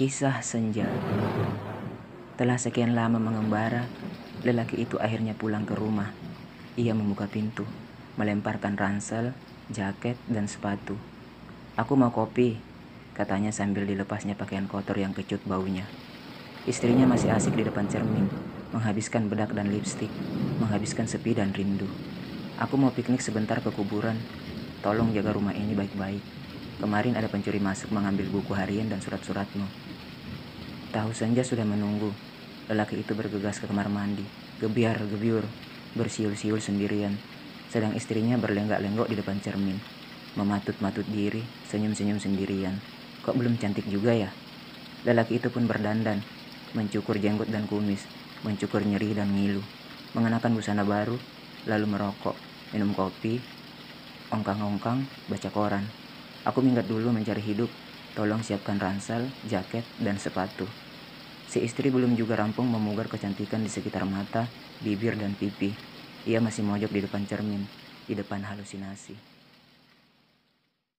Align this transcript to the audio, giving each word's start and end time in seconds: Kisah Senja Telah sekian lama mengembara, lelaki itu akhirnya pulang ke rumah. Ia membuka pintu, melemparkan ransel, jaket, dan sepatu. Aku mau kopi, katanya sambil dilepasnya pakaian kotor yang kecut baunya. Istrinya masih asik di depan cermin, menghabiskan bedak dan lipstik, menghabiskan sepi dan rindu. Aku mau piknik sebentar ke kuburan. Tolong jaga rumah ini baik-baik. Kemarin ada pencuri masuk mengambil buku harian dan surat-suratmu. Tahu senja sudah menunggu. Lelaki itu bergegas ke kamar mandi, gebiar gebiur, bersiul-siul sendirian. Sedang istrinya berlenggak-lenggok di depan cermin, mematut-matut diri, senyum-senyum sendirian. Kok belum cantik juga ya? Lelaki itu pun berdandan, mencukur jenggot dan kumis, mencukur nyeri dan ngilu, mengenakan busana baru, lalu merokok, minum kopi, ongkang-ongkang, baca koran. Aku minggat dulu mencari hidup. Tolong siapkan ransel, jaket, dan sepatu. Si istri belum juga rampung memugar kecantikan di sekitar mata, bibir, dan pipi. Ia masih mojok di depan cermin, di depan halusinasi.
Kisah 0.00 0.40
Senja 0.40 0.88
Telah 2.40 2.56
sekian 2.56 2.96
lama 2.96 3.20
mengembara, 3.20 3.84
lelaki 4.40 4.80
itu 4.80 4.96
akhirnya 4.96 5.36
pulang 5.36 5.68
ke 5.68 5.76
rumah. 5.76 6.08
Ia 6.80 6.96
membuka 6.96 7.28
pintu, 7.28 7.68
melemparkan 8.16 8.80
ransel, 8.80 9.36
jaket, 9.68 10.16
dan 10.24 10.48
sepatu. 10.48 10.96
Aku 11.76 12.00
mau 12.00 12.08
kopi, 12.16 12.56
katanya 13.12 13.52
sambil 13.52 13.84
dilepasnya 13.84 14.40
pakaian 14.40 14.64
kotor 14.72 14.96
yang 14.96 15.12
kecut 15.12 15.44
baunya. 15.44 15.84
Istrinya 16.64 17.04
masih 17.04 17.36
asik 17.36 17.52
di 17.52 17.68
depan 17.68 17.84
cermin, 17.92 18.24
menghabiskan 18.72 19.28
bedak 19.28 19.52
dan 19.52 19.68
lipstik, 19.68 20.08
menghabiskan 20.64 21.12
sepi 21.12 21.36
dan 21.36 21.52
rindu. 21.52 21.92
Aku 22.56 22.80
mau 22.80 22.88
piknik 22.88 23.20
sebentar 23.20 23.60
ke 23.60 23.68
kuburan. 23.68 24.16
Tolong 24.80 25.12
jaga 25.12 25.36
rumah 25.36 25.52
ini 25.52 25.76
baik-baik. 25.76 26.24
Kemarin 26.80 27.12
ada 27.12 27.28
pencuri 27.28 27.60
masuk 27.60 27.92
mengambil 27.92 28.24
buku 28.32 28.56
harian 28.56 28.88
dan 28.88 29.04
surat-suratmu. 29.04 29.68
Tahu 30.96 31.12
senja 31.12 31.44
sudah 31.44 31.68
menunggu. 31.68 32.08
Lelaki 32.72 33.04
itu 33.04 33.12
bergegas 33.12 33.60
ke 33.60 33.68
kamar 33.68 33.92
mandi, 33.92 34.24
gebiar 34.64 34.96
gebiur, 35.04 35.44
bersiul-siul 35.92 36.56
sendirian. 36.56 37.12
Sedang 37.68 37.92
istrinya 37.92 38.40
berlenggak-lenggok 38.40 39.12
di 39.12 39.16
depan 39.20 39.36
cermin, 39.44 39.76
mematut-matut 40.40 41.04
diri, 41.12 41.44
senyum-senyum 41.68 42.16
sendirian. 42.16 42.80
Kok 43.28 43.36
belum 43.36 43.60
cantik 43.60 43.84
juga 43.84 44.16
ya? 44.16 44.32
Lelaki 45.04 45.36
itu 45.36 45.52
pun 45.52 45.68
berdandan, 45.68 46.24
mencukur 46.72 47.20
jenggot 47.20 47.52
dan 47.52 47.68
kumis, 47.68 48.08
mencukur 48.40 48.80
nyeri 48.80 49.12
dan 49.12 49.36
ngilu, 49.36 49.60
mengenakan 50.16 50.56
busana 50.56 50.82
baru, 50.88 51.20
lalu 51.68 51.86
merokok, 51.92 52.40
minum 52.72 52.96
kopi, 52.96 53.36
ongkang-ongkang, 54.32 55.04
baca 55.28 55.50
koran. 55.52 55.84
Aku 56.48 56.64
minggat 56.64 56.88
dulu 56.88 57.12
mencari 57.12 57.44
hidup. 57.44 57.68
Tolong 58.16 58.40
siapkan 58.42 58.80
ransel, 58.80 59.30
jaket, 59.46 59.84
dan 60.00 60.16
sepatu. 60.16 60.66
Si 61.46 61.60
istri 61.60 61.90
belum 61.90 62.16
juga 62.16 62.38
rampung 62.38 62.66
memugar 62.70 63.06
kecantikan 63.10 63.60
di 63.60 63.70
sekitar 63.70 64.08
mata, 64.08 64.48
bibir, 64.80 65.18
dan 65.20 65.36
pipi. 65.36 65.74
Ia 66.26 66.40
masih 66.40 66.62
mojok 66.64 66.90
di 66.90 67.00
depan 67.04 67.22
cermin, 67.28 67.62
di 68.06 68.14
depan 68.16 68.44
halusinasi. 68.46 69.39